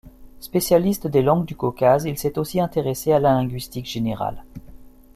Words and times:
Spécialiste 0.39 1.05
des 1.05 1.21
langues 1.21 1.45
du 1.45 1.55
Caucase, 1.55 2.05
il 2.05 2.17
s’est 2.17 2.39
aussi 2.39 2.59
intéressé 2.59 3.11
à 3.13 3.19
la 3.19 3.33
linguistique 3.35 3.85
générale. 3.85 4.43